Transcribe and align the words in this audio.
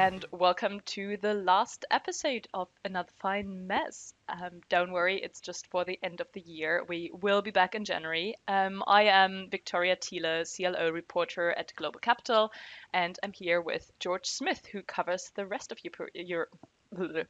And 0.00 0.24
welcome 0.30 0.78
to 0.94 1.16
the 1.16 1.34
last 1.34 1.84
episode 1.90 2.46
of 2.54 2.68
Another 2.84 3.10
Fine 3.18 3.66
Mezz. 3.66 4.12
Um, 4.28 4.60
don't 4.68 4.92
worry, 4.92 5.20
it's 5.20 5.40
just 5.40 5.66
for 5.66 5.84
the 5.84 5.98
end 6.04 6.20
of 6.20 6.28
the 6.34 6.40
year. 6.40 6.84
We 6.88 7.10
will 7.12 7.42
be 7.42 7.50
back 7.50 7.74
in 7.74 7.84
January. 7.84 8.36
Um, 8.46 8.84
I 8.86 9.06
am 9.06 9.48
Victoria 9.50 9.96
Thiele, 9.96 10.44
CLO 10.46 10.90
reporter 10.90 11.50
at 11.50 11.72
GlobalCapital, 11.74 12.50
and 12.92 13.18
I'm 13.24 13.32
here 13.32 13.60
with 13.60 13.90
George 13.98 14.26
Smith, 14.26 14.64
who 14.70 14.82
covers 14.82 15.32
the 15.34 15.46
rest 15.46 15.72
of 15.72 15.78
Europe. 15.82 16.12
Euro- 16.14 16.46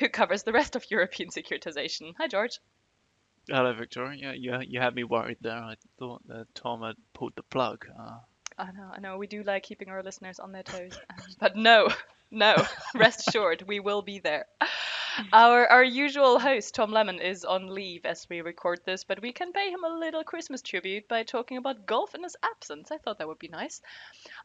who 0.00 0.08
covers 0.08 0.42
the 0.42 0.52
rest 0.52 0.74
of 0.74 0.90
European 0.90 1.30
securitization. 1.30 2.14
Hi, 2.18 2.26
George. 2.26 2.58
Hello, 3.48 3.72
Victoria. 3.74 4.32
Yeah, 4.32 4.58
you, 4.58 4.66
you 4.70 4.80
had 4.80 4.96
me 4.96 5.04
worried 5.04 5.38
there. 5.40 5.52
I 5.56 5.76
thought 6.00 6.26
that 6.26 6.52
Tom 6.56 6.82
had 6.82 6.96
pulled 7.12 7.36
the 7.36 7.44
plug. 7.44 7.86
Uh, 7.96 8.18
I 8.62 8.70
know, 8.72 8.90
I 8.94 9.00
know. 9.00 9.18
We 9.18 9.26
do 9.26 9.42
like 9.42 9.64
keeping 9.64 9.88
our 9.88 10.02
listeners 10.02 10.38
on 10.38 10.52
their 10.52 10.62
toes, 10.62 10.92
um, 11.10 11.36
but 11.40 11.56
no, 11.56 11.88
no. 12.30 12.56
Rest 12.94 13.28
assured, 13.28 13.62
we 13.66 13.80
will 13.80 14.02
be 14.02 14.20
there. 14.20 14.46
Our 15.32 15.66
our 15.66 15.84
usual 15.84 16.38
host 16.38 16.74
Tom 16.74 16.90
Lemmon 16.90 17.20
is 17.20 17.44
on 17.44 17.66
leave 17.66 18.06
as 18.06 18.26
we 18.30 18.40
record 18.40 18.80
this, 18.84 19.04
but 19.04 19.20
we 19.20 19.32
can 19.32 19.52
pay 19.52 19.70
him 19.70 19.84
a 19.84 19.98
little 19.98 20.24
Christmas 20.24 20.62
tribute 20.62 21.06
by 21.08 21.22
talking 21.22 21.58
about 21.58 21.86
golf 21.86 22.14
in 22.14 22.22
his 22.22 22.36
absence. 22.42 22.90
I 22.90 22.98
thought 22.98 23.18
that 23.18 23.28
would 23.28 23.38
be 23.38 23.48
nice. 23.48 23.82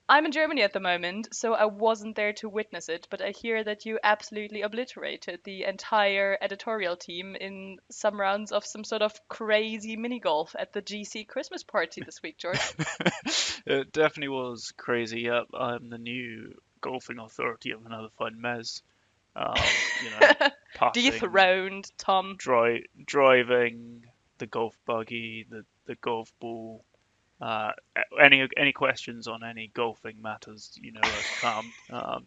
I'm 0.09 0.25
in 0.25 0.31
Germany 0.31 0.63
at 0.63 0.73
the 0.73 0.79
moment, 0.79 1.33
so 1.33 1.53
I 1.53 1.65
wasn't 1.65 2.15
there 2.15 2.33
to 2.33 2.49
witness 2.49 2.89
it, 2.89 3.07
but 3.09 3.21
I 3.21 3.31
hear 3.31 3.63
that 3.63 3.85
you 3.85 3.99
absolutely 4.03 4.61
obliterated 4.61 5.41
the 5.43 5.63
entire 5.63 6.37
editorial 6.41 6.97
team 6.97 7.35
in 7.35 7.77
some 7.89 8.19
rounds 8.19 8.51
of 8.51 8.65
some 8.65 8.83
sort 8.83 9.01
of 9.01 9.13
crazy 9.29 9.95
mini 9.95 10.19
golf 10.19 10.55
at 10.57 10.73
the 10.73 10.81
GC 10.81 11.27
Christmas 11.27 11.63
party 11.63 12.01
this 12.05 12.21
week, 12.21 12.37
George. 12.37 12.59
it 13.65 13.91
definitely 13.93 14.29
was 14.29 14.73
crazy. 14.75 15.21
Yep, 15.21 15.45
I'm 15.53 15.89
the 15.89 15.97
new 15.97 16.53
golfing 16.81 17.19
authority 17.19 17.71
of 17.71 17.85
another 17.85 18.09
fine 18.17 18.39
Mezz. 18.41 18.81
Um, 19.37 19.53
you 20.03 20.09
know, 20.09 20.89
Dethroned, 20.93 21.91
Tom. 21.97 22.35
dri- 22.37 22.87
driving 23.05 24.05
the 24.39 24.47
golf 24.47 24.77
buggy, 24.85 25.45
the 25.49 25.63
the 25.85 25.95
golf 25.95 26.31
ball. 26.39 26.83
Uh, 27.39 27.71
any 28.19 28.47
any 28.57 28.73
questions 28.73 29.27
on 29.27 29.43
any 29.43 29.69
golfing 29.73 30.19
matters, 30.21 30.75
you 30.81 30.91
know 30.91 31.01
come. 31.39 31.71
Um, 31.91 32.25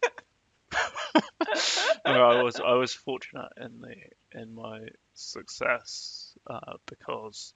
I 2.04 2.42
was 2.42 2.60
I 2.60 2.74
was 2.74 2.92
fortunate 2.92 3.50
in 3.56 3.80
the 3.80 4.40
in 4.40 4.54
my 4.54 4.80
success 5.14 6.32
uh, 6.48 6.74
because 6.86 7.54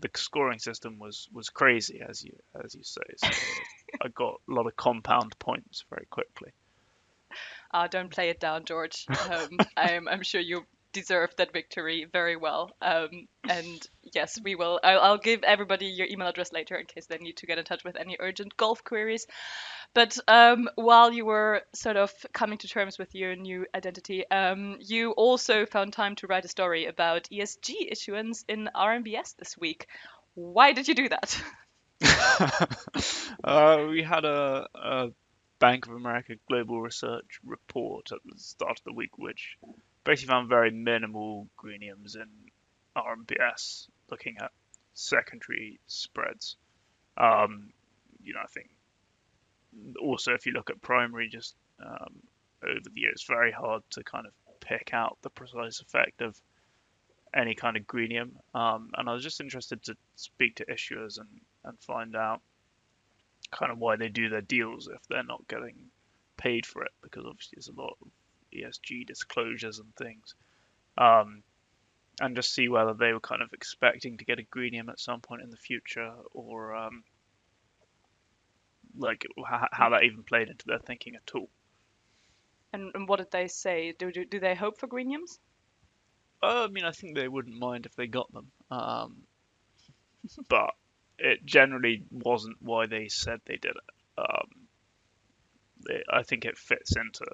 the 0.00 0.08
scoring 0.14 0.58
system 0.58 0.98
was 0.98 1.28
was 1.32 1.50
crazy 1.50 2.00
as 2.00 2.24
you 2.24 2.36
as 2.64 2.74
you 2.74 2.82
say. 2.82 3.02
So 3.16 3.28
I 4.00 4.08
got 4.08 4.40
a 4.48 4.52
lot 4.52 4.66
of 4.66 4.76
compound 4.76 5.38
points 5.38 5.84
very 5.90 6.06
quickly. 6.06 6.52
Uh, 7.72 7.88
don't 7.88 8.10
play 8.10 8.30
it 8.30 8.40
down, 8.40 8.64
George. 8.64 9.06
Um, 9.30 9.58
I'm, 9.76 10.08
I'm 10.08 10.22
sure 10.22 10.40
you 10.40 10.64
deserve 10.92 11.34
that 11.36 11.52
victory 11.52 12.06
very 12.10 12.36
well. 12.36 12.70
Um, 12.80 13.26
and 13.48 13.86
yes, 14.14 14.38
we 14.42 14.54
will. 14.54 14.78
I'll, 14.82 15.00
I'll 15.00 15.18
give 15.18 15.42
everybody 15.42 15.86
your 15.86 16.06
email 16.06 16.28
address 16.28 16.52
later 16.52 16.76
in 16.76 16.86
case 16.86 17.06
they 17.06 17.18
need 17.18 17.38
to 17.38 17.46
get 17.46 17.58
in 17.58 17.64
touch 17.64 17.84
with 17.84 17.96
any 17.96 18.16
urgent 18.20 18.56
golf 18.56 18.84
queries. 18.84 19.26
But 19.94 20.16
um, 20.26 20.68
while 20.74 21.12
you 21.12 21.26
were 21.26 21.62
sort 21.74 21.96
of 21.96 22.12
coming 22.32 22.58
to 22.58 22.68
terms 22.68 22.98
with 22.98 23.14
your 23.14 23.36
new 23.36 23.66
identity, 23.74 24.28
um, 24.30 24.78
you 24.80 25.10
also 25.12 25.66
found 25.66 25.92
time 25.92 26.16
to 26.16 26.26
write 26.26 26.44
a 26.44 26.48
story 26.48 26.86
about 26.86 27.28
ESG 27.30 27.90
issuance 27.90 28.44
in 28.48 28.70
RMBS 28.74 29.36
this 29.36 29.56
week. 29.58 29.86
Why 30.34 30.72
did 30.72 30.88
you 30.88 30.94
do 30.94 31.08
that? 31.10 31.42
uh, 33.44 33.86
we 33.90 34.02
had 34.02 34.24
a, 34.24 34.66
a 34.74 35.08
Bank 35.62 35.86
of 35.86 35.92
America 35.92 36.34
Global 36.48 36.82
Research 36.82 37.38
report 37.44 38.10
at 38.10 38.18
the 38.24 38.36
start 38.36 38.80
of 38.80 38.84
the 38.84 38.92
week, 38.92 39.16
which 39.16 39.56
basically 40.02 40.32
found 40.32 40.48
very 40.48 40.72
minimal 40.72 41.46
greeniums 41.56 42.16
in 42.16 42.26
RMBS, 42.96 43.86
looking 44.10 44.38
at 44.40 44.50
secondary 44.94 45.78
spreads. 45.86 46.56
Um, 47.16 47.72
you 48.20 48.34
know, 48.34 48.40
I 48.42 48.48
think 48.48 48.70
also 50.00 50.34
if 50.34 50.46
you 50.46 50.52
look 50.52 50.68
at 50.68 50.82
primary, 50.82 51.28
just 51.28 51.54
um, 51.80 52.24
over 52.64 52.80
the 52.92 53.00
years, 53.00 53.12
it's 53.12 53.26
very 53.28 53.52
hard 53.52 53.84
to 53.90 54.02
kind 54.02 54.26
of 54.26 54.32
pick 54.58 54.90
out 54.92 55.16
the 55.22 55.30
precise 55.30 55.80
effect 55.80 56.22
of 56.22 56.36
any 57.32 57.54
kind 57.54 57.76
of 57.76 57.86
greenium. 57.86 58.36
Um, 58.52 58.90
and 58.96 59.08
I 59.08 59.12
was 59.12 59.22
just 59.22 59.40
interested 59.40 59.80
to 59.84 59.96
speak 60.16 60.56
to 60.56 60.66
issuers 60.66 61.20
and, 61.20 61.28
and 61.64 61.78
find 61.78 62.16
out 62.16 62.40
kind 63.52 63.70
of 63.70 63.78
why 63.78 63.96
they 63.96 64.08
do 64.08 64.28
their 64.28 64.40
deals 64.40 64.88
if 64.88 65.06
they're 65.08 65.22
not 65.22 65.46
getting 65.46 65.76
paid 66.36 66.66
for 66.66 66.82
it, 66.82 66.90
because 67.02 67.24
obviously 67.24 67.56
there's 67.56 67.68
a 67.68 67.80
lot 67.80 67.96
of 68.00 68.08
ESG 68.52 69.06
disclosures 69.06 69.78
and 69.78 69.94
things. 69.96 70.34
Um, 70.98 71.42
and 72.20 72.36
just 72.36 72.54
see 72.54 72.68
whether 72.68 72.94
they 72.94 73.12
were 73.12 73.20
kind 73.20 73.42
of 73.42 73.52
expecting 73.52 74.18
to 74.18 74.24
get 74.24 74.38
a 74.38 74.42
greenium 74.42 74.88
at 74.88 75.00
some 75.00 75.20
point 75.20 75.42
in 75.42 75.50
the 75.50 75.56
future, 75.56 76.12
or 76.32 76.74
um, 76.74 77.04
like 78.96 79.26
how, 79.46 79.66
how 79.72 79.90
that 79.90 80.04
even 80.04 80.22
played 80.22 80.48
into 80.48 80.66
their 80.66 80.78
thinking 80.78 81.14
at 81.14 81.34
all. 81.34 81.48
And, 82.72 82.90
and 82.94 83.08
what 83.08 83.18
did 83.18 83.30
they 83.30 83.48
say? 83.48 83.94
Do, 83.98 84.10
do, 84.10 84.24
do 84.24 84.40
they 84.40 84.54
hope 84.54 84.78
for 84.78 84.86
greeniums? 84.86 85.38
Uh, 86.42 86.64
I 86.64 86.68
mean, 86.68 86.84
I 86.84 86.90
think 86.90 87.14
they 87.14 87.28
wouldn't 87.28 87.58
mind 87.58 87.86
if 87.86 87.94
they 87.94 88.06
got 88.06 88.32
them, 88.32 88.50
um, 88.70 89.16
but 90.48 90.70
it 91.18 91.44
generally 91.44 92.02
wasn't 92.10 92.56
why 92.60 92.86
they 92.86 93.08
said 93.08 93.40
they 93.44 93.56
did 93.56 93.76
it. 93.76 94.18
Um, 94.18 94.68
I 96.12 96.22
think 96.22 96.44
it 96.44 96.58
fits 96.58 96.96
into 96.96 97.26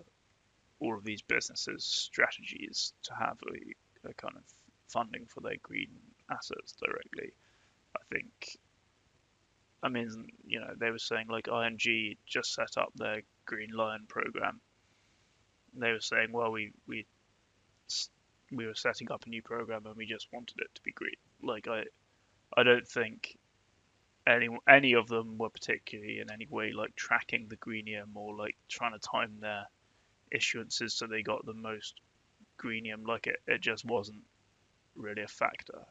all 0.81 0.97
of 0.97 1.05
these 1.05 1.23
businesses' 1.23 1.85
strategies 1.85 2.93
to 3.05 3.15
have 3.15 3.39
a, 3.51 4.09
a 4.09 4.15
kind 4.15 4.37
of 4.37 4.43
funding 4.89 5.27
for 5.27 5.41
their 5.41 5.57
green 5.63 5.91
assets 6.31 6.75
directly. 6.81 7.33
I 7.97 8.01
think, 8.15 8.59
I 9.83 9.89
mean, 9.89 10.29
you 10.47 10.61
know, 10.61 10.73
they 10.77 10.91
were 10.91 10.99
saying 10.99 11.27
like 11.29 11.49
ING 11.49 12.17
just 12.27 12.55
set 12.55 12.77
up 12.79 12.93
their 12.97 13.23
Green 13.47 13.71
Lion 13.71 14.05
program. 14.09 14.61
They 15.75 15.93
were 15.93 16.01
saying, 16.01 16.33
well, 16.33 16.51
we 16.51 16.73
we 16.87 17.07
we 18.51 18.67
were 18.67 18.75
setting 18.75 19.11
up 19.13 19.25
a 19.27 19.29
new 19.29 19.43
program 19.43 19.87
and 19.87 19.97
we 19.97 20.07
just 20.07 20.29
wanted 20.33 20.59
it 20.59 20.75
to 20.75 20.83
be 20.83 20.93
green. 20.93 21.17
Like 21.43 21.69
I, 21.69 21.85
I 22.57 22.63
don't 22.63 22.87
think 22.87 23.37
any 24.29 24.49
any 24.69 24.93
of 24.95 25.09
them 25.09 25.39
were 25.39 25.51
particularly 25.51 26.21
in 26.21 26.31
any 26.31 26.47
way 26.51 26.73
like 26.73 26.95
tracking 26.97 27.47
the 27.49 27.57
greenium 27.57 28.11
or 28.15 28.37
like 28.37 28.57
trying 28.69 28.93
to 28.93 28.99
time 28.99 29.39
their 29.41 29.65
issuances 30.35 30.93
so 30.93 31.07
they 31.07 31.23
got 31.23 31.45
the 31.47 31.55
most 31.55 31.95
greenium. 32.57 33.05
Like 33.05 33.27
it, 33.27 33.41
it 33.47 33.61
just 33.61 33.85
wasn't 33.85 34.23
really 34.95 35.23
a 35.23 35.29
factor 35.29 35.85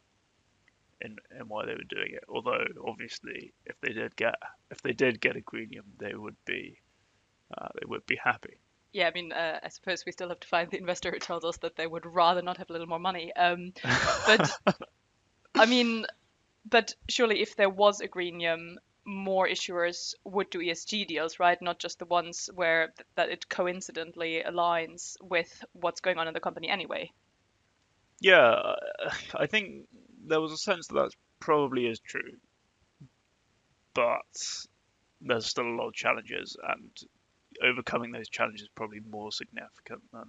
in 1.01 1.15
in 1.39 1.47
why 1.47 1.65
they 1.65 1.73
were 1.73 1.83
doing 1.89 2.11
it. 2.13 2.23
Although 2.29 2.65
obviously, 2.85 3.53
if 3.65 3.75
they 3.81 3.93
did 3.93 4.15
get 4.15 4.35
if 4.71 4.81
they 4.81 4.93
did 4.93 5.19
get 5.19 5.35
a 5.35 5.41
greenium, 5.41 5.85
they 5.97 6.13
would 6.13 6.37
be 6.45 6.79
uh, 7.57 7.69
they 7.79 7.85
would 7.87 8.05
be 8.05 8.19
happy. 8.23 8.57
Yeah, 8.93 9.07
I 9.07 9.11
mean, 9.11 9.31
uh, 9.31 9.59
I 9.61 9.69
suppose 9.69 10.05
we 10.05 10.11
still 10.11 10.29
have 10.29 10.39
to 10.39 10.47
find 10.47 10.71
the 10.71 10.77
investor 10.77 11.11
who 11.11 11.19
tells 11.19 11.43
us 11.43 11.57
that 11.57 11.75
they 11.75 11.85
would 11.85 12.05
rather 12.05 12.41
not 12.41 12.57
have 12.57 12.69
a 12.69 12.73
little 12.73 12.87
more 12.87 12.99
money. 12.99 13.33
Um, 13.35 13.73
but 14.25 14.51
I 15.55 15.65
mean, 15.65 16.05
but 16.69 16.93
surely 17.09 17.41
if 17.41 17.55
there 17.55 17.69
was 17.69 18.01
a 18.01 18.07
greenium, 18.07 18.77
more 19.05 19.47
issuers 19.47 20.13
would 20.25 20.49
do 20.49 20.59
ESG 20.59 21.07
deals, 21.07 21.39
right? 21.39 21.61
Not 21.61 21.79
just 21.79 21.99
the 21.99 22.05
ones 22.05 22.49
where 22.53 22.87
th- 22.87 23.07
that 23.15 23.29
it 23.29 23.47
coincidentally 23.47 24.43
aligns 24.45 25.15
with 25.21 25.63
what's 25.73 26.01
going 26.01 26.17
on 26.17 26.27
in 26.27 26.33
the 26.33 26.39
company 26.39 26.69
anyway. 26.69 27.11
Yeah, 28.19 28.75
I 29.35 29.45
think 29.45 29.87
there 30.25 30.41
was 30.41 30.51
a 30.51 30.57
sense 30.57 30.87
that 30.87 30.95
that 30.95 31.11
probably 31.39 31.85
is 31.85 31.99
true, 31.99 32.33
but 33.93 34.65
there's 35.21 35.45
still 35.45 35.67
a 35.67 35.77
lot 35.77 35.87
of 35.87 35.93
challenges, 35.93 36.57
and 36.67 36.91
overcoming 37.63 38.11
those 38.11 38.29
challenges 38.29 38.63
is 38.63 38.69
probably 38.75 38.99
more 39.09 39.31
significant 39.31 40.01
than 40.11 40.25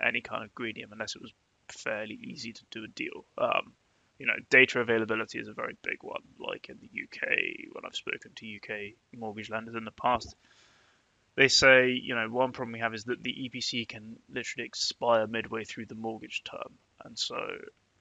any 0.00 0.20
kind 0.20 0.44
of 0.44 0.54
greenium, 0.54 0.92
unless 0.92 1.16
it 1.16 1.22
was 1.22 1.32
fairly 1.68 2.18
easy 2.22 2.52
to 2.52 2.62
do 2.70 2.84
a 2.84 2.88
deal. 2.88 3.24
Um, 3.38 3.72
you 4.18 4.26
know, 4.26 4.34
data 4.50 4.80
availability 4.80 5.38
is 5.38 5.48
a 5.48 5.52
very 5.52 5.76
big 5.82 5.98
one. 6.02 6.22
Like 6.38 6.68
in 6.68 6.78
the 6.80 7.02
UK, 7.02 7.28
when 7.72 7.84
I've 7.84 7.96
spoken 7.96 8.32
to 8.36 8.56
UK 8.56 8.94
mortgage 9.16 9.50
lenders 9.50 9.74
in 9.74 9.84
the 9.84 9.90
past, 9.90 10.34
they 11.36 11.48
say, 11.48 11.90
you 11.90 12.14
know, 12.14 12.28
one 12.28 12.52
problem 12.52 12.72
we 12.72 12.78
have 12.78 12.94
is 12.94 13.04
that 13.04 13.22
the 13.22 13.32
EPC 13.32 13.88
can 13.88 14.16
literally 14.32 14.66
expire 14.66 15.26
midway 15.26 15.64
through 15.64 15.86
the 15.86 15.96
mortgage 15.96 16.42
term. 16.44 16.74
And 17.04 17.18
so 17.18 17.36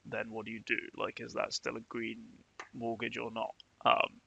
then 0.06 0.30
what 0.30 0.45
do 0.45 0.51
you 0.51 0.62
do? 0.65 0.77
Like, 0.95 1.19
is 1.19 1.33
that 1.33 1.54
still 1.54 1.77
a 1.77 1.81
green 1.81 2.24
mortgage 2.74 3.18
or 3.18 3.31
not? 3.31 3.56
Um, 3.86 4.21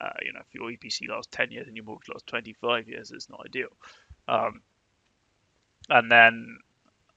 uh, 0.00 0.10
you 0.22 0.32
know, 0.32 0.40
if 0.40 0.52
your 0.54 0.70
EPC 0.70 1.08
lasts 1.08 1.28
10 1.32 1.52
years 1.52 1.68
and 1.68 1.76
your 1.76 1.84
mortgage 1.84 2.08
lasts 2.08 2.26
25 2.26 2.88
years, 2.88 3.12
it's 3.12 3.30
not 3.30 3.42
ideal. 3.46 3.68
Um, 4.26 4.62
and 5.88 6.10
then, 6.10 6.58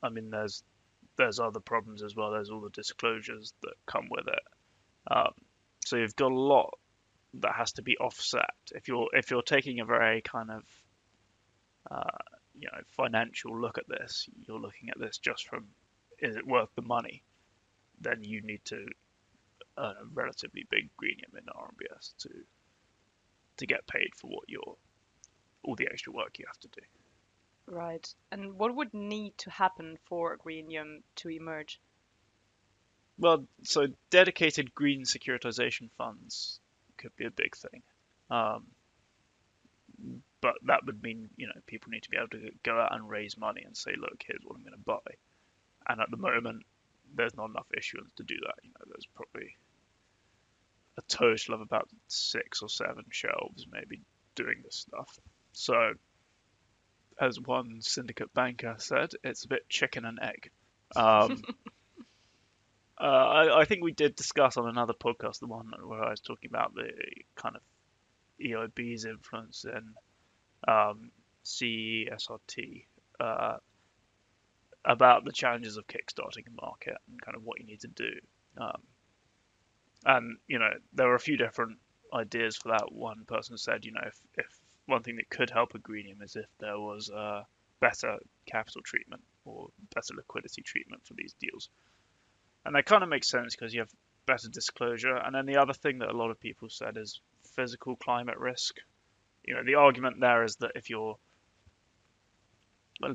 I 0.03 0.09
mean, 0.09 0.29
there's 0.29 0.63
there's 1.17 1.39
other 1.39 1.59
problems 1.59 2.03
as 2.03 2.15
well. 2.15 2.31
There's 2.31 2.49
all 2.49 2.61
the 2.61 2.69
disclosures 2.69 3.53
that 3.61 3.73
come 3.85 4.07
with 4.09 4.27
it. 4.27 4.43
Um, 5.09 5.33
so 5.85 5.97
you've 5.97 6.15
got 6.15 6.31
a 6.31 6.35
lot 6.35 6.77
that 7.35 7.53
has 7.55 7.73
to 7.73 7.81
be 7.81 7.97
offset. 7.97 8.51
If 8.71 8.87
you're 8.87 9.07
if 9.13 9.31
you're 9.31 9.41
taking 9.41 9.79
a 9.79 9.85
very 9.85 10.21
kind 10.21 10.51
of 10.51 10.63
uh, 11.89 12.17
you 12.53 12.67
know 12.71 12.79
financial 12.87 13.59
look 13.59 13.77
at 13.77 13.87
this, 13.87 14.27
you're 14.47 14.59
looking 14.59 14.89
at 14.89 14.99
this 14.99 15.17
just 15.17 15.47
from 15.47 15.67
is 16.19 16.35
it 16.35 16.45
worth 16.45 16.69
the 16.75 16.81
money? 16.81 17.23
Then 17.99 18.23
you 18.23 18.41
need 18.41 18.63
to 18.65 18.85
earn 19.77 19.95
a 20.01 20.05
relatively 20.13 20.65
big 20.69 20.89
greenium 20.97 21.31
in 21.37 21.43
RMBS 21.45 22.13
to 22.19 22.29
to 23.57 23.65
get 23.65 23.87
paid 23.87 24.09
for 24.15 24.27
what 24.27 24.43
you're 24.47 24.75
all 25.63 25.75
the 25.75 25.87
extra 25.91 26.11
work 26.11 26.37
you 26.39 26.45
have 26.47 26.59
to 26.59 26.67
do. 26.69 26.81
Right. 27.67 28.07
And 28.31 28.53
what 28.57 28.75
would 28.75 28.93
need 28.93 29.37
to 29.39 29.49
happen 29.49 29.97
for 30.05 30.35
greenium 30.37 31.03
to 31.17 31.29
emerge? 31.29 31.79
Well, 33.17 33.45
so 33.63 33.87
dedicated 34.09 34.73
green 34.73 35.03
securitization 35.03 35.89
funds 35.97 36.59
could 36.97 37.15
be 37.15 37.25
a 37.25 37.31
big 37.31 37.55
thing. 37.55 37.83
Um, 38.29 38.65
but 40.41 40.55
that 40.65 40.85
would 40.85 41.03
mean, 41.03 41.29
you 41.37 41.47
know, 41.47 41.53
people 41.67 41.91
need 41.91 42.03
to 42.03 42.09
be 42.09 42.17
able 42.17 42.29
to 42.29 42.51
go 42.63 42.79
out 42.79 42.95
and 42.95 43.07
raise 43.07 43.37
money 43.37 43.61
and 43.63 43.77
say, 43.77 43.93
look, 43.97 44.23
here's 44.25 44.43
what 44.43 44.55
I'm 44.55 44.63
going 44.63 44.73
to 44.73 44.79
buy. 44.79 45.15
And 45.87 46.01
at 46.01 46.09
the 46.09 46.17
moment, 46.17 46.63
there's 47.13 47.35
not 47.35 47.49
enough 47.49 47.67
issuance 47.77 48.11
to 48.13 48.23
do 48.23 48.35
that. 48.45 48.55
You 48.63 48.69
know, 48.69 48.85
there's 48.87 49.07
probably 49.13 49.55
a 50.97 51.01
total 51.03 51.55
of 51.55 51.61
about 51.61 51.89
six 52.07 52.61
or 52.61 52.69
seven 52.69 53.05
shelves 53.11 53.67
maybe 53.71 54.01
doing 54.35 54.61
this 54.63 54.75
stuff. 54.75 55.19
So, 55.53 55.93
as 57.19 57.39
one 57.39 57.81
syndicate 57.81 58.33
banker 58.33 58.75
said, 58.77 59.11
it's 59.23 59.45
a 59.45 59.47
bit 59.47 59.69
chicken 59.69 60.05
and 60.05 60.19
egg. 60.21 60.49
Um, 60.95 61.41
uh, 62.99 63.03
I, 63.03 63.61
I, 63.61 63.65
think 63.65 63.83
we 63.83 63.93
did 63.93 64.15
discuss 64.15 64.57
on 64.57 64.67
another 64.67 64.93
podcast 64.93 65.39
the 65.39 65.47
one 65.47 65.71
where 65.83 66.03
I 66.03 66.09
was 66.09 66.19
talking 66.19 66.49
about 66.49 66.73
the 66.73 66.89
kind 67.35 67.55
of 67.55 67.61
EIB's 68.43 69.05
influence 69.05 69.65
in 69.65 69.93
um, 70.67 71.11
CESRT 71.45 72.85
uh, 73.19 73.57
about 74.83 75.25
the 75.25 75.31
challenges 75.31 75.77
of 75.77 75.85
kickstarting 75.87 76.47
a 76.47 76.61
market 76.61 76.97
and 77.09 77.21
kind 77.21 77.37
of 77.37 77.43
what 77.43 77.59
you 77.59 77.65
need 77.65 77.81
to 77.81 77.87
do. 77.87 78.11
Um, 78.57 78.81
and 80.05 80.37
you 80.47 80.59
know, 80.59 80.71
there 80.93 81.07
were 81.07 81.15
a 81.15 81.19
few 81.19 81.37
different 81.37 81.77
ideas 82.13 82.57
for 82.57 82.69
that. 82.69 82.91
One 82.91 83.25
person 83.25 83.57
said, 83.57 83.85
you 83.85 83.91
know, 83.91 84.01
if, 84.05 84.19
if 84.37 84.60
one 84.91 85.03
thing 85.03 85.15
that 85.15 85.29
could 85.29 85.49
help 85.49 85.73
a 85.73 85.79
greenium 85.79 86.21
is 86.21 86.35
if 86.35 86.45
there 86.59 86.79
was 86.79 87.09
a 87.09 87.45
better 87.79 88.17
capital 88.45 88.81
treatment 88.83 89.23
or 89.45 89.69
better 89.93 90.13
liquidity 90.15 90.61
treatment 90.61 91.05
for 91.05 91.15
these 91.15 91.33
deals. 91.39 91.69
And 92.65 92.75
that 92.75 92.85
kind 92.85 93.03
of 93.03 93.09
makes 93.09 93.29
sense 93.29 93.55
because 93.55 93.73
you 93.73 93.79
have 93.79 93.89
better 94.27 94.49
disclosure. 94.49 95.15
And 95.15 95.33
then 95.33 95.47
the 95.47 95.57
other 95.57 95.73
thing 95.73 95.99
that 95.99 96.09
a 96.09 96.17
lot 96.17 96.29
of 96.29 96.39
people 96.39 96.69
said 96.69 96.97
is 96.97 97.19
physical 97.55 97.95
climate 97.95 98.37
risk. 98.37 98.75
You 99.43 99.55
know, 99.55 99.63
the 99.65 99.75
argument 99.75 100.19
there 100.19 100.43
is 100.43 100.57
that 100.57 100.73
if 100.75 100.89
your 100.89 101.17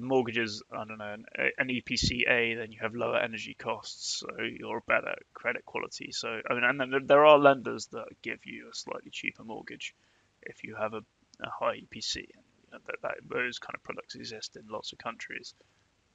mortgages, 0.00 0.64
I 0.72 0.84
don't 0.84 0.98
know, 0.98 1.16
an, 1.58 1.68
EPC 1.68 2.28
A, 2.28 2.54
then 2.56 2.72
you 2.72 2.78
have 2.82 2.96
lower 2.96 3.18
energy 3.18 3.54
costs, 3.56 4.18
so 4.18 4.42
you're 4.42 4.82
better 4.88 5.14
credit 5.32 5.64
quality. 5.64 6.10
So, 6.10 6.40
I 6.50 6.54
mean, 6.54 6.64
and 6.64 6.80
then 6.80 7.06
there 7.06 7.24
are 7.24 7.38
lenders 7.38 7.86
that 7.92 8.06
give 8.22 8.40
you 8.44 8.68
a 8.70 8.74
slightly 8.74 9.10
cheaper 9.10 9.44
mortgage 9.44 9.94
if 10.42 10.64
you 10.64 10.74
have 10.74 10.94
a, 10.94 11.02
a 11.42 11.50
high 11.50 11.76
EPC. 11.76 12.16
And 12.16 12.44
you 12.64 12.70
know, 12.72 12.78
that, 12.86 12.96
that, 13.02 13.14
those 13.28 13.58
kind 13.58 13.74
of 13.74 13.82
products 13.82 14.14
exist 14.14 14.56
in 14.56 14.62
lots 14.70 14.92
of 14.92 14.98
countries, 14.98 15.54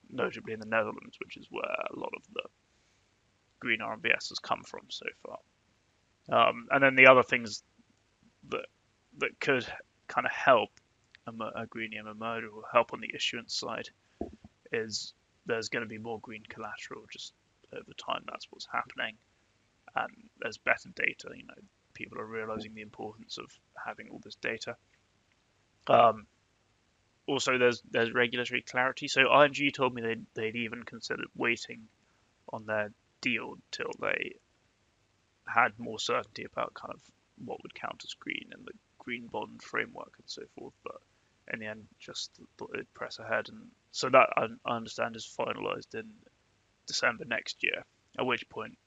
notably 0.10 0.54
in 0.54 0.60
the 0.60 0.66
Netherlands, 0.66 1.18
which 1.24 1.38
is 1.38 1.48
where 1.50 1.64
a 1.64 2.00
lot 2.00 2.12
of 2.16 2.24
the 2.34 2.44
green 3.60 3.80
RMBS 3.80 4.30
has 4.30 4.40
come 4.40 4.64
from 4.64 4.82
so 4.90 5.06
far. 5.24 5.38
Um, 6.30 6.68
and 6.72 6.84
then 6.84 6.96
the 6.96 7.08
other 7.08 7.24
things 7.24 7.64
that 8.50 8.66
that 9.18 9.40
could 9.40 9.66
kind 10.08 10.26
of 10.26 10.32
help 10.32 10.70
a, 11.28 11.62
a 11.62 11.66
greenium 11.68 12.08
emerge 12.08 12.44
or 12.44 12.64
help 12.72 12.94
on 12.94 13.02
the 13.02 13.12
issuance 13.14 13.56
side 13.56 13.90
is 14.72 15.14
there's 15.46 15.70
going 15.70 15.84
to 15.84 15.90
be 15.90 15.98
more 15.98 16.20
green 16.22 16.44
collateral 16.48 17.04
just 17.12 17.34
over 17.74 17.94
time. 17.98 18.24
That's 18.30 18.48
what's 18.50 18.68
happening, 18.72 19.16
and 19.96 20.12
there's 20.40 20.58
better 20.58 20.90
data. 20.96 21.30
You 21.36 21.46
know, 21.46 21.62
people 21.94 22.20
are 22.20 22.26
realizing 22.26 22.74
the 22.74 22.82
importance 22.82 23.38
of 23.38 23.46
having 23.86 24.10
all 24.10 24.22
this 24.24 24.36
data. 24.36 24.76
Um, 25.88 26.28
also, 27.28 27.58
there's 27.58 27.82
there's 27.90 28.14
regulatory 28.14 28.62
clarity. 28.62 29.08
So 29.08 29.22
ING 29.44 29.72
told 29.72 29.94
me 29.94 30.02
they'd, 30.02 30.26
they'd 30.34 30.56
even 30.56 30.84
considered 30.84 31.28
waiting 31.36 31.88
on 32.52 32.66
their 32.66 32.92
deal 33.22 33.56
till 33.72 33.92
they 34.00 34.36
had 35.48 35.78
more 35.78 36.00
certainty 36.00 36.44
about 36.44 36.74
kind 36.74 36.94
of 36.94 37.02
what 37.46 37.62
would 37.64 37.74
count 37.74 38.04
as 38.04 38.14
green 38.16 38.50
and 38.52 38.66
the 38.66 38.74
green 39.00 39.28
bond 39.28 39.62
framework 39.62 40.14
and 40.18 40.30
so 40.30 40.44
forth. 40.58 40.74
But 40.84 40.98
in 41.54 41.60
the 41.60 41.68
end, 41.68 41.88
just 42.00 42.40
thought 42.58 42.72
they'd 42.74 42.94
press 42.94 43.20
ahead, 43.20 43.50
and 43.50 43.68
so 43.92 44.10
that 44.10 44.30
I, 44.38 44.48
I 44.66 44.76
understand 44.76 45.16
is 45.16 45.36
finalised 45.40 45.96
in 45.96 46.12
December 46.88 47.26
next 47.26 47.64
year. 47.64 47.86
At 48.20 48.26
which 48.26 48.48
point, 48.50 48.78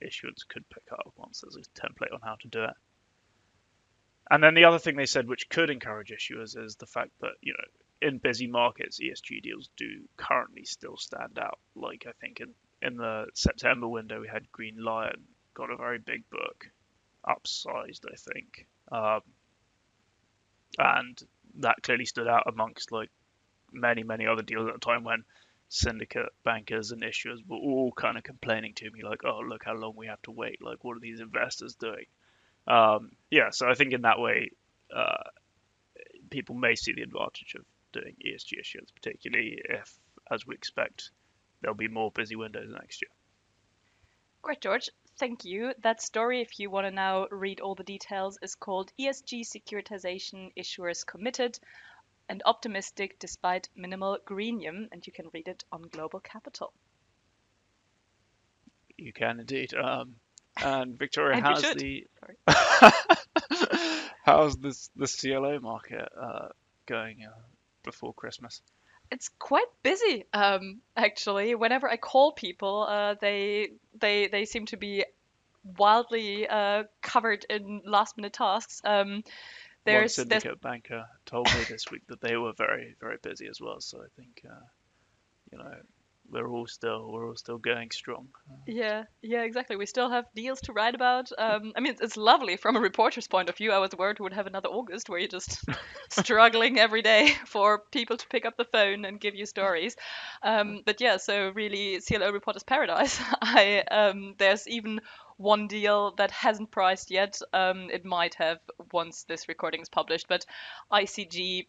issuance 0.00 0.44
could 0.44 0.68
pick 0.68 0.84
up 0.92 1.12
once 1.16 1.40
there's 1.40 1.56
a 1.56 1.80
template 1.80 2.12
on 2.12 2.20
how 2.22 2.36
to 2.40 2.48
do 2.48 2.64
it. 2.64 2.74
And 4.30 4.42
then 4.42 4.54
the 4.54 4.64
other 4.64 4.78
thing 4.78 4.96
they 4.96 5.06
said, 5.06 5.28
which 5.28 5.48
could 5.48 5.70
encourage 5.70 6.10
issuers, 6.10 6.56
is 6.56 6.76
the 6.76 6.86
fact 6.86 7.10
that 7.20 7.34
you 7.42 7.52
know 7.52 8.08
in 8.08 8.18
busy 8.18 8.46
markets, 8.46 9.00
ESG 9.00 9.42
deals 9.42 9.70
do 9.76 10.08
currently 10.16 10.64
still 10.64 10.96
stand 10.96 11.38
out. 11.38 11.58
Like 11.74 12.06
I 12.08 12.12
think 12.20 12.40
in 12.40 12.54
in 12.82 12.96
the 12.96 13.26
September 13.34 13.88
window, 13.88 14.20
we 14.20 14.28
had 14.28 14.50
Green 14.52 14.76
Lion 14.82 15.24
got 15.54 15.70
a 15.70 15.76
very 15.76 15.98
big 15.98 16.28
book, 16.30 16.66
upsized, 17.26 18.04
I 18.10 18.16
think, 18.16 18.66
um, 18.92 19.20
and 20.78 21.22
that 21.60 21.82
clearly 21.82 22.04
stood 22.04 22.28
out 22.28 22.44
amongst 22.46 22.92
like 22.92 23.10
many 23.72 24.02
many 24.02 24.26
other 24.26 24.42
deals 24.42 24.68
at 24.68 24.74
the 24.74 24.80
time 24.80 25.04
when 25.04 25.24
syndicate 25.68 26.28
bankers 26.44 26.92
and 26.92 27.02
issuers 27.02 27.38
were 27.46 27.56
all 27.56 27.92
kind 27.92 28.16
of 28.16 28.24
complaining 28.24 28.74
to 28.74 28.90
me 28.90 29.02
like, 29.02 29.24
oh 29.24 29.40
look 29.40 29.64
how 29.64 29.74
long 29.74 29.94
we 29.96 30.06
have 30.06 30.22
to 30.22 30.30
wait, 30.30 30.62
like 30.62 30.82
what 30.82 30.96
are 30.96 31.00
these 31.00 31.20
investors 31.20 31.74
doing? 31.74 32.06
Um, 32.66 33.10
yeah, 33.30 33.50
so 33.50 33.68
I 33.68 33.74
think 33.74 33.92
in 33.92 34.02
that 34.02 34.18
way, 34.18 34.50
uh, 34.94 35.30
people 36.30 36.54
may 36.54 36.74
see 36.74 36.92
the 36.92 37.02
advantage 37.02 37.54
of 37.56 37.64
doing 37.92 38.16
ESG 38.26 38.58
issuance, 38.60 38.90
particularly 38.90 39.60
if, 39.64 39.92
as 40.30 40.46
we 40.46 40.54
expect, 40.54 41.10
there'll 41.60 41.76
be 41.76 41.88
more 41.88 42.10
busy 42.10 42.36
windows 42.36 42.70
next 42.70 43.02
year. 43.02 43.10
Great, 44.42 44.60
George. 44.60 44.90
Thank 45.16 45.44
you. 45.44 45.72
That 45.82 46.02
story, 46.02 46.40
if 46.40 46.58
you 46.58 46.70
want 46.70 46.86
to 46.86 46.90
now 46.90 47.28
read 47.30 47.60
all 47.60 47.74
the 47.74 47.84
details, 47.84 48.38
is 48.42 48.54
called 48.56 48.92
ESG 48.98 49.42
Securitization 49.42 50.52
Issuers 50.56 51.06
Committed 51.06 51.58
and 52.28 52.42
Optimistic 52.44 53.18
Despite 53.18 53.68
Minimal 53.76 54.18
Greenium, 54.24 54.88
and 54.90 55.06
you 55.06 55.12
can 55.12 55.30
read 55.32 55.48
it 55.48 55.64
on 55.70 55.84
GlobalCapital. 55.84 56.70
You 58.96 59.12
can 59.12 59.40
indeed. 59.40 59.72
Um, 59.74 60.16
and 60.62 60.98
Victoria, 60.98 61.36
and 61.36 61.44
how's 61.44 61.62
the 61.62 62.06
how's 64.24 64.56
this 64.56 64.90
the 64.96 65.06
CLO 65.06 65.60
market 65.60 66.08
uh, 66.20 66.48
going 66.86 67.24
uh, 67.24 67.40
before 67.82 68.14
Christmas? 68.14 68.60
it's 69.10 69.28
quite 69.38 69.66
busy 69.82 70.24
um, 70.32 70.80
actually. 70.96 71.54
Whenever 71.54 71.88
i 71.88 71.96
call 71.96 72.32
people 72.32 72.86
uh, 72.88 73.14
they 73.20 73.70
they 73.98 74.28
they 74.28 74.44
seem 74.44 74.66
to 74.66 74.76
be 74.76 75.04
wildly 75.78 76.46
uh, 76.48 76.84
covered 77.02 77.46
in 77.48 77.82
last 77.84 78.16
minute 78.16 78.32
tasks. 78.32 78.80
Um, 78.84 79.22
there's 79.84 80.18
one 80.18 80.26
syndicate 80.28 80.60
banker 80.60 81.04
told 81.26 81.46
me 81.46 81.64
this 81.68 81.84
week 81.90 82.02
that 82.08 82.20
they 82.20 82.36
were 82.36 82.52
very 82.56 82.96
very 83.00 83.18
busy 83.22 83.46
as 83.46 83.60
well. 83.60 83.80
So 83.80 83.98
i 83.98 84.08
think 84.16 84.42
uh, 84.48 84.66
you 85.52 85.58
know 85.58 85.74
we're 86.30 86.48
all 86.48 86.66
still 86.66 87.10
we're 87.12 87.28
all 87.28 87.36
still 87.36 87.58
going 87.58 87.90
strong. 87.90 88.28
Yeah, 88.66 89.04
yeah, 89.22 89.42
exactly. 89.42 89.76
We 89.76 89.86
still 89.86 90.10
have 90.10 90.24
deals 90.34 90.60
to 90.62 90.72
write 90.72 90.94
about. 90.94 91.30
Um, 91.36 91.72
I 91.76 91.80
mean, 91.80 91.96
it's 92.00 92.16
lovely 92.16 92.56
from 92.56 92.76
a 92.76 92.80
reporter's 92.80 93.28
point 93.28 93.48
of 93.48 93.56
view. 93.56 93.72
I 93.72 93.78
was 93.78 93.90
worried 93.96 94.18
we 94.18 94.24
would 94.24 94.32
have 94.32 94.46
another 94.46 94.68
August 94.68 95.08
where 95.08 95.18
you're 95.18 95.28
just 95.28 95.64
struggling 96.10 96.78
every 96.78 97.02
day 97.02 97.34
for 97.46 97.82
people 97.92 98.16
to 98.16 98.28
pick 98.28 98.46
up 98.46 98.56
the 98.56 98.64
phone 98.64 99.04
and 99.04 99.20
give 99.20 99.34
you 99.34 99.46
stories. 99.46 99.96
Um, 100.42 100.82
but 100.84 101.00
yeah, 101.00 101.18
so 101.18 101.50
really, 101.54 102.00
CLO 102.00 102.30
reporter's 102.32 102.64
paradise. 102.64 103.20
I 103.42 103.84
um, 103.90 104.34
there's 104.38 104.66
even 104.66 105.00
one 105.36 105.66
deal 105.66 106.14
that 106.16 106.30
hasn't 106.30 106.70
priced 106.70 107.10
yet. 107.10 107.40
Um, 107.52 107.90
it 107.92 108.04
might 108.04 108.34
have 108.34 108.58
once 108.92 109.24
this 109.24 109.48
recording 109.48 109.80
is 109.80 109.88
published, 109.88 110.26
but 110.28 110.46
ICG 110.92 111.66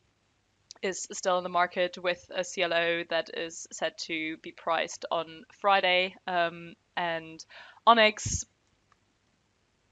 is 0.81 1.07
still 1.11 1.37
in 1.37 1.43
the 1.43 1.49
market 1.49 1.97
with 1.97 2.29
a 2.33 2.43
CLO 2.43 3.03
that 3.09 3.29
is 3.33 3.67
set 3.71 3.97
to 3.99 4.37
be 4.37 4.51
priced 4.51 5.05
on 5.11 5.43
Friday. 5.59 6.15
Um, 6.27 6.75
and 6.95 7.43
Onex 7.87 8.45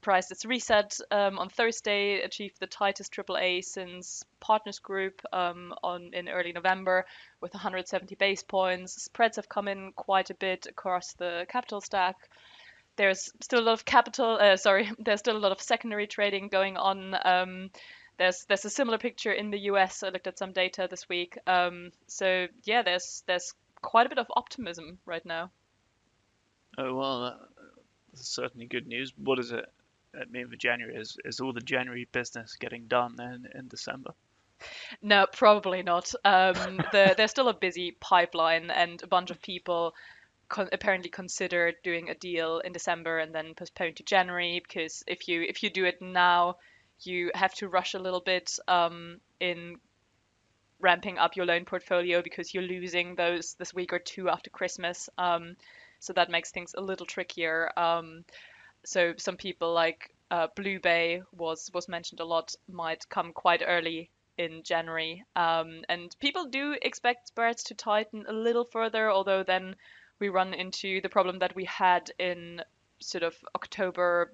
priced 0.04 0.30
its 0.30 0.44
reset 0.44 0.98
um, 1.10 1.38
on 1.38 1.48
Thursday, 1.48 2.20
achieved 2.20 2.60
the 2.60 2.66
tightest 2.66 3.12
AAA 3.12 3.64
since 3.64 4.22
Partners 4.38 4.78
Group 4.78 5.22
um, 5.32 5.74
on 5.82 6.10
in 6.12 6.28
early 6.28 6.52
November 6.52 7.06
with 7.40 7.54
170 7.54 8.14
base 8.16 8.42
points. 8.42 9.02
Spreads 9.02 9.36
have 9.36 9.48
come 9.48 9.66
in 9.66 9.92
quite 9.92 10.28
a 10.28 10.34
bit 10.34 10.66
across 10.68 11.14
the 11.14 11.46
capital 11.48 11.80
stack. 11.80 12.16
There's 12.96 13.32
still 13.40 13.60
a 13.60 13.64
lot 13.64 13.72
of 13.72 13.84
capital, 13.86 14.38
uh, 14.40 14.56
sorry, 14.56 14.90
there's 14.98 15.20
still 15.20 15.36
a 15.36 15.38
lot 15.38 15.52
of 15.52 15.60
secondary 15.60 16.06
trading 16.06 16.48
going 16.48 16.76
on. 16.76 17.16
Um, 17.24 17.70
there's 18.18 18.44
there's 18.46 18.64
a 18.64 18.70
similar 18.70 18.98
picture 18.98 19.32
in 19.32 19.50
the 19.50 19.58
US. 19.70 20.02
I 20.02 20.08
looked 20.08 20.26
at 20.26 20.38
some 20.38 20.52
data 20.52 20.86
this 20.90 21.08
week. 21.08 21.38
Um, 21.46 21.92
so 22.06 22.46
yeah, 22.64 22.82
there's 22.82 23.22
there's 23.26 23.54
quite 23.82 24.06
a 24.06 24.08
bit 24.08 24.18
of 24.18 24.26
optimism 24.34 24.98
right 25.06 25.24
now. 25.24 25.50
Oh 26.78 26.94
well, 26.94 27.38
that's 28.12 28.28
certainly 28.28 28.66
good 28.66 28.86
news. 28.86 29.12
What 29.16 29.36
does 29.36 29.52
it, 29.52 29.66
mean 30.30 30.48
for 30.48 30.56
January? 30.56 30.96
Is 30.96 31.16
is 31.24 31.40
all 31.40 31.52
the 31.52 31.60
January 31.60 32.08
business 32.12 32.56
getting 32.56 32.86
done 32.86 33.14
then 33.16 33.48
in 33.54 33.68
December? 33.68 34.12
No, 35.02 35.26
probably 35.32 35.82
not. 35.82 36.14
Um, 36.24 36.54
the, 36.92 37.14
there's 37.16 37.30
still 37.30 37.48
a 37.48 37.54
busy 37.54 37.96
pipeline, 38.00 38.70
and 38.70 39.02
a 39.02 39.06
bunch 39.06 39.30
of 39.30 39.42
people 39.42 39.94
con- 40.48 40.68
apparently 40.72 41.10
considered 41.10 41.76
doing 41.82 42.08
a 42.10 42.14
deal 42.14 42.60
in 42.60 42.72
December 42.72 43.18
and 43.18 43.34
then 43.34 43.54
postpone 43.54 43.94
to 43.94 44.02
January 44.02 44.62
because 44.62 45.02
if 45.06 45.28
you 45.28 45.42
if 45.42 45.62
you 45.62 45.70
do 45.70 45.84
it 45.84 46.00
now, 46.00 46.56
you 47.00 47.30
have 47.34 47.54
to 47.54 47.68
rush 47.68 47.94
a 47.94 47.98
little 47.98 48.20
bit 48.20 48.58
um, 48.68 49.20
in 49.40 49.76
ramping 50.80 51.18
up 51.18 51.36
your 51.36 51.46
loan 51.46 51.64
portfolio 51.64 52.22
because 52.22 52.52
you're 52.52 52.62
losing 52.62 53.14
those 53.14 53.54
this 53.54 53.72
week 53.72 53.92
or 53.92 53.98
two 53.98 54.28
after 54.28 54.50
Christmas. 54.50 55.08
Um, 55.18 55.56
so 55.98 56.12
that 56.12 56.30
makes 56.30 56.50
things 56.50 56.74
a 56.76 56.80
little 56.80 57.06
trickier. 57.06 57.70
Um, 57.76 58.24
so 58.84 59.14
some 59.16 59.36
people 59.36 59.72
like 59.72 60.14
uh, 60.30 60.48
BlueBay 60.56 61.22
was 61.32 61.70
was 61.72 61.88
mentioned 61.88 62.20
a 62.20 62.24
lot 62.24 62.54
might 62.68 63.08
come 63.08 63.32
quite 63.32 63.62
early 63.66 64.10
in 64.36 64.62
January, 64.62 65.24
um, 65.36 65.82
and 65.88 66.14
people 66.18 66.46
do 66.46 66.76
expect 66.82 67.28
spreads 67.28 67.62
to 67.64 67.74
tighten 67.74 68.24
a 68.28 68.32
little 68.32 68.64
further. 68.64 69.10
Although 69.10 69.42
then 69.44 69.76
we 70.18 70.28
run 70.28 70.54
into 70.54 71.00
the 71.00 71.08
problem 71.08 71.38
that 71.38 71.54
we 71.54 71.64
had 71.64 72.10
in 72.18 72.62
sort 73.00 73.22
of 73.22 73.34
October 73.54 74.32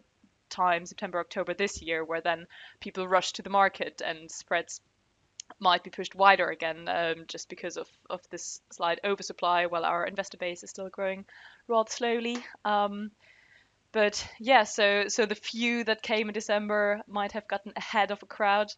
time, 0.50 0.86
September, 0.86 1.20
October 1.20 1.54
this 1.54 1.80
year, 1.82 2.04
where 2.04 2.20
then 2.20 2.46
people 2.80 3.08
rush 3.08 3.32
to 3.32 3.42
the 3.42 3.50
market 3.50 4.02
and 4.04 4.30
spreads 4.30 4.80
might 5.58 5.82
be 5.82 5.90
pushed 5.90 6.14
wider 6.14 6.48
again 6.48 6.88
um, 6.88 7.24
just 7.26 7.48
because 7.48 7.76
of, 7.76 7.88
of 8.08 8.20
this 8.30 8.60
slight 8.70 9.00
oversupply 9.04 9.66
while 9.66 9.84
our 9.84 10.06
investor 10.06 10.36
base 10.36 10.62
is 10.62 10.70
still 10.70 10.88
growing 10.88 11.24
rather 11.66 11.90
slowly. 11.90 12.38
Um, 12.64 13.10
but 13.92 14.24
yeah, 14.38 14.64
so 14.64 15.08
so 15.08 15.26
the 15.26 15.34
few 15.34 15.82
that 15.84 16.02
came 16.02 16.28
in 16.28 16.32
December 16.34 17.00
might 17.08 17.32
have 17.32 17.48
gotten 17.48 17.72
ahead 17.76 18.10
of 18.10 18.22
a 18.22 18.26
crowd. 18.26 18.72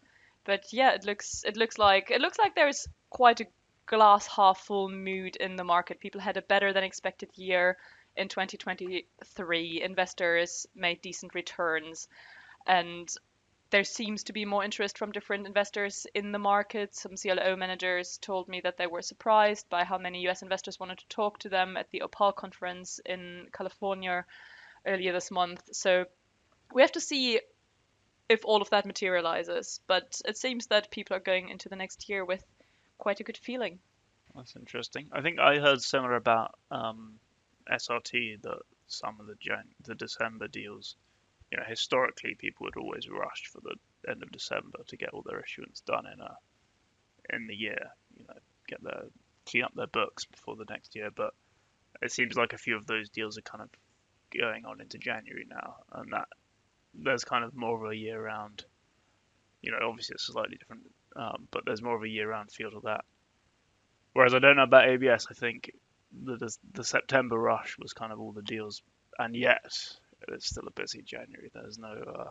But 0.45 0.65
yeah, 0.73 0.93
it 0.93 1.05
looks 1.05 1.45
it 1.45 1.57
looks 1.57 1.79
like 1.79 2.11
it 2.11 2.21
looks 2.21 2.39
like 2.39 2.55
there's 2.55 2.89
quite 3.11 3.41
a 3.41 3.47
glass 3.87 4.27
half 4.27 4.59
full 4.61 4.89
mood 4.89 5.37
in 5.37 5.57
the 5.57 5.65
market. 5.65 6.01
People 6.01 6.21
had 6.21 6.39
a 6.39 6.43
better 6.43 6.73
than 6.73 6.85
expected 6.85 7.31
year 7.35 7.77
in 8.17 8.29
2023. 8.29 9.83
Investors 9.83 10.67
made 10.75 11.01
decent 11.03 11.35
returns, 11.35 12.09
and 12.67 13.15
there 13.71 13.85
seems 13.85 14.25
to 14.25 14.35
be 14.35 14.45
more 14.45 14.63
interest 14.63 14.99
from 14.99 15.13
different 15.13 15.47
investors 15.47 16.07
in 16.15 16.31
the 16.31 16.39
market. 16.39 16.95
Some 16.95 17.17
CLO 17.17 17.57
managers 17.57 18.19
told 18.19 18.47
me 18.49 18.61
that 18.61 18.77
they 18.77 18.87
were 18.87 19.01
surprised 19.01 19.69
by 19.71 19.85
how 19.85 19.97
many 19.97 20.29
US 20.29 20.43
investors 20.43 20.79
wanted 20.79 20.99
to 20.99 21.09
talk 21.09 21.39
to 21.39 21.49
them 21.49 21.77
at 21.79 21.91
the 21.91 22.03
Opal 22.03 22.33
conference 22.33 23.01
in 23.07 23.49
California 23.53 24.27
earlier 24.87 25.13
this 25.13 25.31
month. 25.31 25.63
So 25.73 26.05
we 26.75 26.83
have 26.83 26.93
to 26.93 27.01
see 27.01 27.41
if 28.29 28.45
all 28.45 28.63
of 28.63 28.71
that 28.71 28.87
materializes. 28.87 29.81
But 29.87 30.21
it 30.27 30.37
seems 30.37 30.67
that 30.67 30.91
people 30.91 31.17
are 31.17 31.21
going 31.21 31.49
into 31.49 31.69
the 31.69 31.77
next 31.77 32.09
year 32.09 32.25
with 32.25 32.45
quite 32.99 33.21
a 33.21 33.25
good 33.25 33.39
feeling. 33.39 33.79
That's 34.35 34.57
interesting. 34.57 35.09
I 35.13 35.21
think 35.23 35.39
I 35.39 35.59
heard 35.59 35.83
similar 35.83 36.17
about 36.17 36.55
um, 36.71 37.19
SRT 37.71 38.43
that 38.43 38.59
some 38.87 39.21
of 39.21 39.27
the 39.27 39.37
Jan- 39.41 39.75
the 39.85 39.95
December 39.95 40.49
deals 40.49 40.97
you 41.53 41.59
know, 41.59 41.65
historically 41.69 42.35
people 42.35 42.65
would 42.65 42.79
always 42.79 43.09
rush 43.11 43.45
for 43.53 43.61
the 43.61 43.77
end 44.11 44.23
of 44.23 44.33
December 44.33 44.79
to 44.87 44.97
get 44.97 45.11
all 45.11 45.23
their 45.23 45.41
issuance 45.41 45.83
done 45.83 46.07
in 46.07 46.19
a 46.19 46.35
in 47.37 47.47
the 47.47 47.55
year. 47.55 47.91
You 48.17 48.25
know, 48.27 48.35
get 48.67 48.83
their 48.83 49.05
clean 49.47 49.65
up 49.65 49.75
their 49.75 49.87
books 49.87 50.25
before 50.25 50.57
the 50.57 50.65
next 50.71 50.97
year. 50.97 51.11
But 51.15 51.35
it 52.01 52.11
seems 52.11 52.37
like 52.37 52.55
a 52.55 52.59
few 52.59 52.77
of 52.77 52.87
those 52.87 53.11
deals 53.11 53.37
are 53.37 53.43
kind 53.43 53.63
of 53.63 53.69
going 54.37 54.65
on 54.65 54.81
into 54.81 54.97
January 54.97 55.45
now, 55.47 55.77
and 55.93 56.13
that 56.15 56.29
there's 56.95 57.25
kind 57.25 57.45
of 57.45 57.55
more 57.55 57.85
of 57.85 57.91
a 57.91 57.97
year-round. 57.97 58.65
You 59.61 59.73
know, 59.73 59.79
obviously 59.87 60.15
it's 60.15 60.27
slightly 60.27 60.57
different, 60.57 60.85
um, 61.17 61.49
but 61.51 61.65
there's 61.67 61.83
more 61.83 61.97
of 61.97 62.03
a 62.03 62.09
year-round 62.09 62.51
feel 62.51 62.71
to 62.71 62.81
that. 62.85 63.05
Whereas 64.15 64.35
I 64.35 64.39
don't 64.39 64.57
know 64.57 64.63
about 64.63 64.89
ABS. 64.89 65.27
I 65.31 65.35
think 65.35 65.71
the, 66.25 66.37
the 66.37 66.57
the 66.75 66.85
September 66.85 67.39
rush 67.39 67.77
was 67.79 67.93
kind 67.93 68.13
of 68.13 68.21
all 68.21 68.33
the 68.33 68.43
deals, 68.43 68.83
and 69.19 69.35
yet 69.35 69.65
it's 70.29 70.47
still 70.47 70.67
a 70.67 70.73
busy 70.73 71.03
January. 71.03 71.51
There's 71.53 71.79
no 71.79 71.93
uh, 71.93 72.31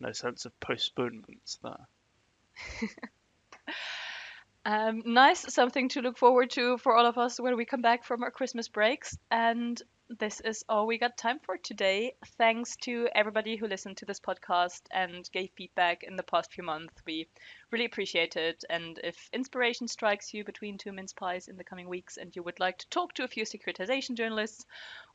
no 0.00 0.12
sense 0.12 0.44
of 0.44 0.58
postponements 0.60 1.58
there. 1.62 2.88
um, 4.66 5.02
nice, 5.04 5.52
something 5.52 5.88
to 5.90 6.00
look 6.00 6.18
forward 6.18 6.50
to 6.50 6.78
for 6.78 6.96
all 6.96 7.06
of 7.06 7.18
us 7.18 7.40
when 7.40 7.56
we 7.56 7.64
come 7.64 7.82
back 7.82 8.04
from 8.04 8.22
our 8.22 8.30
Christmas 8.30 8.68
breaks. 8.68 9.16
And 9.30 9.80
this 10.08 10.40
is 10.40 10.64
all 10.68 10.86
we 10.86 10.98
got 10.98 11.16
time 11.16 11.40
for 11.40 11.56
today. 11.56 12.14
Thanks 12.38 12.76
to 12.82 13.08
everybody 13.14 13.56
who 13.56 13.66
listened 13.66 13.96
to 13.98 14.04
this 14.04 14.20
podcast 14.20 14.82
and 14.90 15.28
gave 15.32 15.50
feedback 15.56 16.04
in 16.04 16.16
the 16.16 16.22
past 16.22 16.52
few 16.52 16.62
months. 16.62 16.94
We 17.04 17.28
really 17.70 17.86
appreciate 17.86 18.36
it. 18.36 18.64
And 18.70 19.00
if 19.02 19.28
inspiration 19.32 19.88
strikes 19.88 20.32
you 20.32 20.44
between 20.44 20.78
two 20.78 20.92
mince 20.92 21.12
pies 21.12 21.48
in 21.48 21.56
the 21.56 21.64
coming 21.64 21.88
weeks 21.88 22.16
and 22.16 22.34
you 22.36 22.42
would 22.44 22.60
like 22.60 22.78
to 22.78 22.88
talk 22.88 23.14
to 23.14 23.24
a 23.24 23.28
few 23.28 23.44
securitization 23.44 24.14
journalists, 24.14 24.64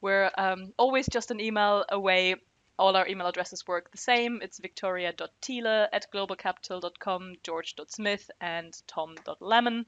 we're 0.01 0.29
um, 0.37 0.73
always 0.77 1.07
just 1.07 1.31
an 1.31 1.39
email 1.39 1.85
away. 1.89 2.35
All 2.77 2.95
our 2.95 3.07
email 3.07 3.27
addresses 3.27 3.67
work 3.67 3.91
the 3.91 3.97
same. 3.97 4.39
It's 4.41 4.59
victoria.thiele 4.59 5.87
at 5.93 6.11
globalcapital.com, 6.13 7.35
george.smith, 7.43 8.31
and 8.41 8.73
tom.lemmon. 8.87 9.85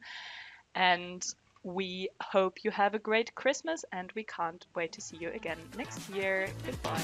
And 0.75 1.25
we 1.63 2.09
hope 2.21 2.63
you 2.63 2.71
have 2.71 2.93
a 2.93 2.99
great 2.99 3.33
Christmas 3.35 3.85
and 3.93 4.11
we 4.15 4.23
can't 4.23 4.65
wait 4.75 4.91
to 4.93 5.01
see 5.01 5.17
you 5.17 5.29
again 5.29 5.57
next 5.77 6.09
year. 6.09 6.49
Goodbye. 6.65 7.01